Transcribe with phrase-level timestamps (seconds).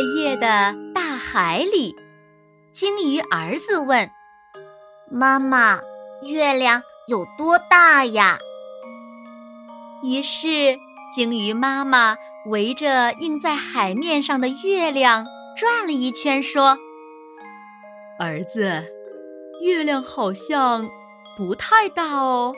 [0.00, 1.94] 月夜的大海里，
[2.72, 4.10] 鲸鱼儿子问
[5.12, 5.78] ：“妈妈，
[6.22, 8.38] 月亮有多大呀？”
[10.02, 10.78] 于是，
[11.12, 16.78] 鲸鱼妈妈围着映在海面上的月亮转了一圈，说
[18.18, 18.82] ：“儿子，
[19.62, 20.88] 月亮好像
[21.36, 22.54] 不太大哦。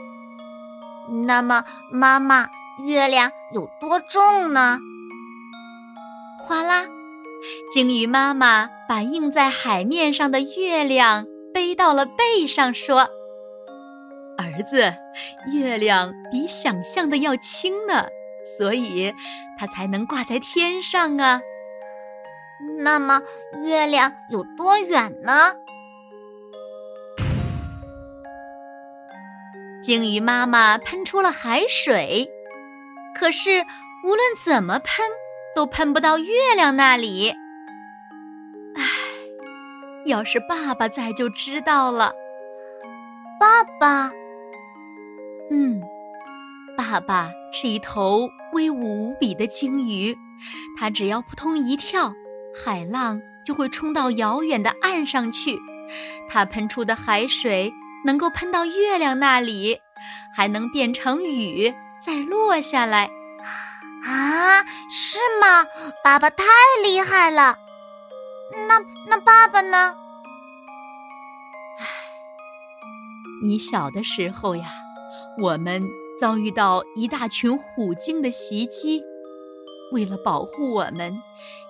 [1.24, 2.48] 那么，妈妈，
[2.84, 4.78] 月亮有多重呢？”
[6.38, 6.86] 哗啦！
[7.72, 13.08] 鲸鱼妈妈把映在海面上的月亮背到了背上，说
[14.38, 14.94] ：“儿子，
[15.52, 18.06] 月亮比想象的要轻呢，
[18.58, 19.12] 所以
[19.58, 21.40] 它才能挂在天上啊。”
[22.78, 23.22] 那么，
[23.64, 25.54] 月亮有多远呢？
[29.82, 32.30] 鲸鱼妈妈喷出了海水，
[33.16, 33.66] 可是
[34.04, 35.04] 无论怎么喷。
[35.54, 37.34] 都喷不到月亮那里。
[38.74, 38.84] 唉，
[40.06, 42.12] 要是爸爸在就知道了。
[43.38, 44.12] 爸爸，
[45.50, 45.82] 嗯，
[46.76, 50.16] 爸爸是一头威武无比的鲸鱼，
[50.78, 52.12] 它只要扑通一跳，
[52.64, 55.58] 海浪就会冲到遥远的岸上去。
[56.30, 57.72] 它喷出的海水
[58.06, 59.78] 能够喷到月亮那里，
[60.34, 63.10] 还能变成雨再落下来。
[64.12, 65.66] 啊，是吗？
[66.04, 66.44] 爸爸太
[66.82, 67.58] 厉害了。
[68.68, 68.78] 那
[69.08, 69.96] 那爸爸呢？
[71.78, 71.86] 唉，
[73.42, 74.66] 你小的时候呀，
[75.40, 75.82] 我们
[76.20, 79.02] 遭遇到一大群虎鲸的袭击。
[79.92, 81.22] 为了保护我们，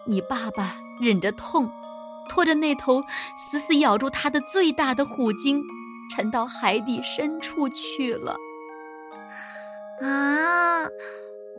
[0.05, 1.71] 你爸爸忍着痛，
[2.29, 3.03] 拖着那头
[3.39, 5.63] 死死咬住他的最大的虎鲸，
[6.11, 8.37] 沉到海底深处去了。
[10.01, 10.89] 啊！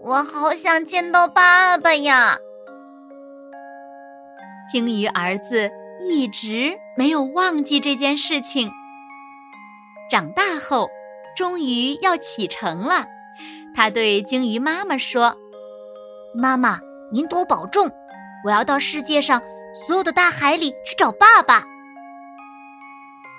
[0.01, 2.37] 我好想见到爸爸呀！
[4.71, 5.69] 鲸鱼儿子
[6.01, 8.71] 一直没有忘记这件事情。
[10.09, 10.89] 长大后，
[11.37, 13.05] 终于要启程了。
[13.75, 15.35] 他对鲸鱼妈妈说
[16.35, 16.79] ：“妈妈，
[17.11, 17.89] 您多保重！
[18.45, 19.41] 我要到世界上
[19.73, 21.63] 所有的大海里去找爸爸。”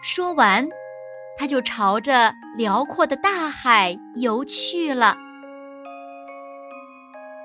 [0.02, 0.68] 说完，
[1.38, 5.16] 他就朝着辽阔的大海游去了。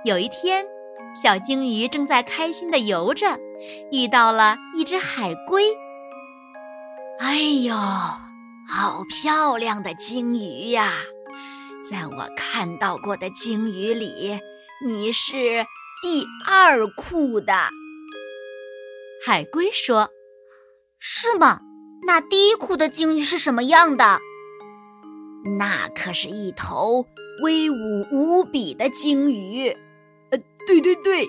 [0.05, 0.65] 有一天，
[1.13, 3.37] 小鲸鱼正在开心的游着，
[3.91, 5.65] 遇到了一只海龟。
[7.19, 10.93] 哎呦，好漂亮的鲸鱼呀！
[11.89, 14.39] 在我看到过的鲸鱼里，
[14.85, 15.65] 你是
[16.01, 17.53] 第二酷的。
[19.25, 20.09] 海龟说
[20.97, 21.59] ：“是吗？
[22.07, 24.19] 那第一酷的鲸鱼是什么样的？
[25.57, 27.05] 那可是一头
[27.43, 27.75] 威武
[28.13, 29.75] 无比的鲸鱼。”
[30.69, 31.28] 对对对，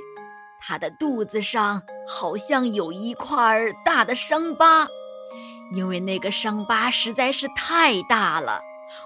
[0.60, 4.86] 他的肚子上好像有一块大的伤疤，
[5.72, 8.60] 因为那个伤疤实在是太大了，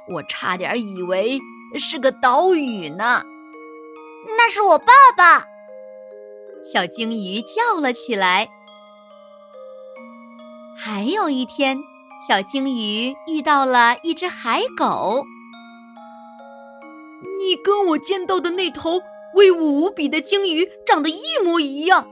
[0.09, 1.39] 我差点以为
[1.79, 3.23] 是个岛屿呢。
[4.37, 4.87] 那是我爸
[5.17, 5.47] 爸！
[6.65, 8.49] 小鲸鱼叫了起来。
[10.77, 11.79] 还有一天，
[12.27, 15.25] 小鲸鱼遇到了一只海狗。
[17.39, 19.01] 你跟我见到的那头。
[19.35, 22.09] 威武无比的鲸鱼长得一模一样。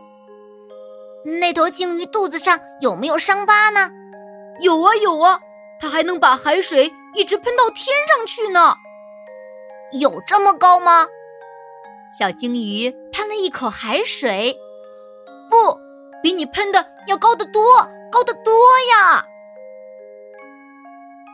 [1.40, 3.90] 那头鲸鱼肚子上有没有伤疤呢？
[4.60, 5.40] 有啊有啊，
[5.80, 8.74] 它还能把海水一直喷到天上去呢。
[10.00, 11.06] 有这么高吗？
[12.18, 14.56] 小鲸鱼喷了一口海水，
[15.48, 15.78] 不
[16.22, 17.62] 比你喷的要高得多，
[18.10, 18.52] 高得多
[18.92, 19.24] 呀！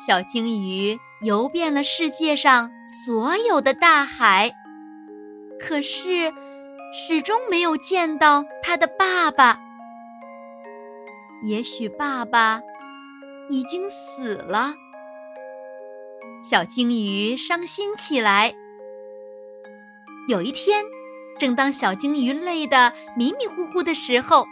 [0.07, 2.71] 小鲸鱼游遍了世界上
[3.07, 4.53] 所有的大海。
[5.61, 6.33] 可是，
[6.93, 9.61] 始终没有见到他的爸爸。
[11.45, 12.63] 也许爸爸
[13.51, 14.75] 已经死了。
[16.43, 18.55] 小鲸鱼伤心起来。
[20.29, 20.85] 有一天，
[21.39, 24.47] 正当小鲸鱼累得迷迷糊糊的时候，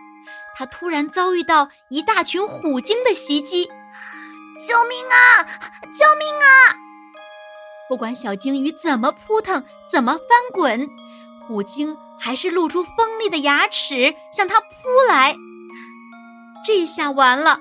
[0.56, 3.67] 它突然遭遇到一大群虎鲸的袭击！
[4.67, 5.44] 救命啊！
[5.99, 6.86] 救命啊！
[7.88, 10.88] 不管小鲸鱼怎么扑腾，怎么翻滚，
[11.47, 14.67] 虎鲸还是露出锋利的牙齿向它扑
[15.09, 15.37] 来。
[16.65, 17.61] 这下完了，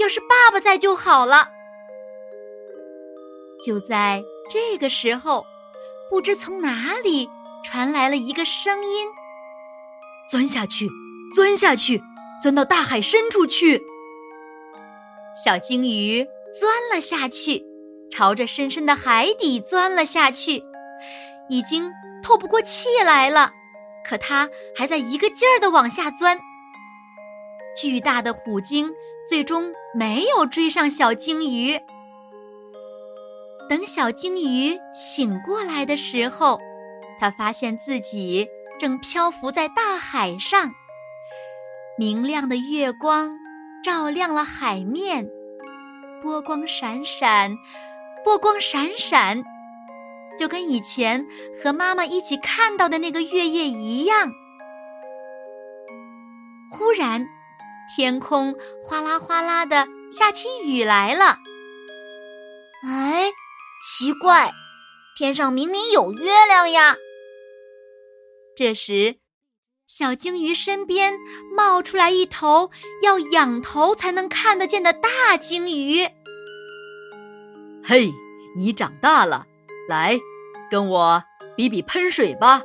[0.00, 1.50] 要是爸爸在就好了。
[3.64, 5.44] 就在这个时候，
[6.08, 7.28] 不知从哪里
[7.64, 9.08] 传来了一个声音
[10.30, 10.88] ：“钻下去，
[11.34, 12.02] 钻下去，
[12.42, 13.82] 钻到大海深处去。”
[15.44, 16.26] 小鲸鱼
[16.58, 17.62] 钻了下去，
[18.10, 20.62] 朝着深深的海底钻了下去，
[21.48, 21.92] 已经
[22.22, 23.52] 透不过气来了。
[24.04, 26.38] 可它还在一个劲儿的往下钻。
[27.76, 28.90] 巨大的虎鲸
[29.28, 31.78] 最终没有追上小鲸鱼。
[33.68, 36.58] 等小鲸鱼醒过来的时候，
[37.18, 38.46] 它发现自己
[38.78, 40.70] 正漂浮在大海上。
[41.98, 43.36] 明亮的月光
[43.82, 45.28] 照亮了海面，
[46.22, 47.56] 波光闪闪，
[48.26, 49.44] 波光闪闪，
[50.36, 51.24] 就跟以前
[51.62, 54.32] 和妈妈一起看到的那个月夜一样。
[56.72, 57.24] 忽然。
[57.94, 58.52] 天空
[58.82, 61.38] 哗啦哗啦的下起雨来了。
[62.82, 63.30] 哎，
[63.80, 64.50] 奇怪，
[65.16, 66.96] 天上明明有月亮呀！
[68.56, 69.18] 这时，
[69.86, 71.14] 小鲸鱼身边
[71.56, 72.72] 冒出来一头
[73.04, 76.08] 要仰头才能看得见的大鲸鱼。
[77.88, 78.12] 嘿，
[78.56, 79.46] 你长大了，
[79.88, 80.18] 来，
[80.68, 81.22] 跟我
[81.56, 82.60] 比比喷水吧，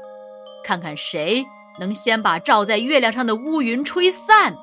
[0.64, 1.46] 看看谁
[1.80, 4.56] 能先把罩在月亮上的乌云吹散。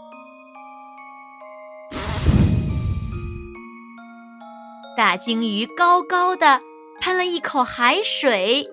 [4.96, 6.60] 大鲸鱼高高的
[7.00, 8.68] 喷了一口海水，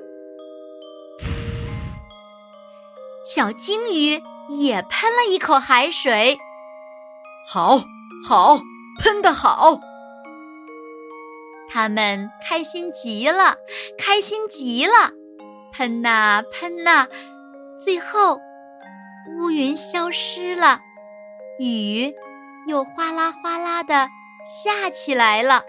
[3.23, 6.39] 小鲸鱼也喷了一口海水。
[7.47, 7.77] 好，
[8.27, 8.59] 好，
[8.99, 9.79] 喷的好！
[11.75, 13.57] 他们开心极了，
[13.97, 15.11] 开心极了，
[15.73, 17.05] 喷呐喷呐，
[17.77, 18.39] 最后
[19.37, 20.79] 乌云消失了，
[21.59, 22.15] 雨
[22.65, 24.07] 又哗啦哗啦的
[24.45, 25.65] 下起来了。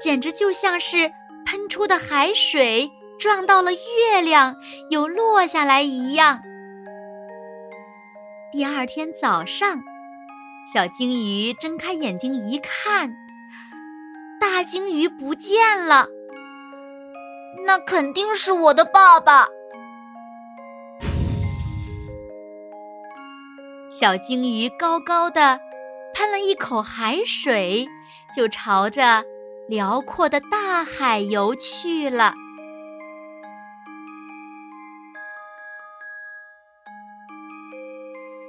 [0.00, 1.12] 简直就像是
[1.46, 4.56] 喷出的海水撞到了月亮，
[4.90, 6.42] 又落下来一样。
[8.50, 9.84] 第二天早上，
[10.74, 13.14] 小鲸鱼睁开眼睛一看，
[14.42, 16.08] 大鲸鱼不见了。
[17.64, 19.46] 那肯定是我的爸爸。
[23.88, 25.60] 小鲸鱼高高的
[26.12, 27.86] 喷了一口海水，
[28.34, 29.22] 就朝着。
[29.68, 32.34] 辽阔的大海游去了。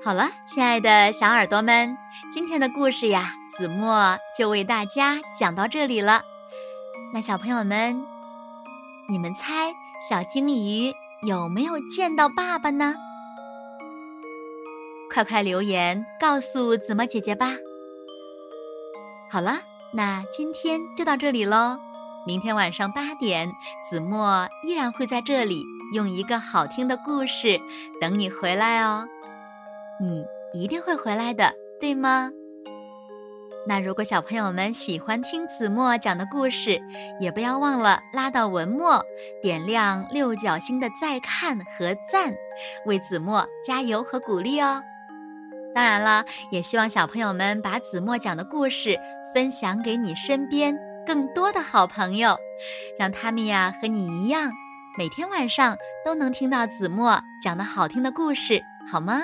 [0.04, 1.98] 好了，亲爱的小耳朵们，
[2.34, 6.24] 今天的故事呀，子墨就为大家讲到这里了。
[7.14, 8.06] 那小朋友们，
[9.08, 9.74] 你们猜
[10.10, 10.94] 小鲸鱼
[11.26, 12.94] 有没有见到爸爸呢？
[15.10, 17.52] 快快留言告诉子墨姐姐吧。
[19.32, 19.60] 好了。
[19.96, 21.78] 那今天就到这里喽，
[22.26, 23.54] 明天晚上八点，
[23.88, 25.64] 子墨依然会在这里
[25.94, 27.62] 用一个好听的故事
[28.02, 29.08] 等你回来哦。
[30.00, 32.31] 你一定会回来的，对吗？
[33.66, 36.81] 那如果小朋友们喜欢听子墨讲的故事，
[37.19, 39.04] 也不要忘了拉到文末
[39.42, 42.33] 点亮六角星的再看和赞，
[42.85, 44.83] 为子墨加油和鼓励哦。
[45.73, 49.00] 当然了，也希望小朋友们把子墨讲的故事。
[49.33, 52.38] 分享给你身边更多的好朋友，
[53.00, 54.52] 让他们呀和你一样，
[54.95, 59.23] 每天晚上都能听到子墨讲的好听的故事，好吗？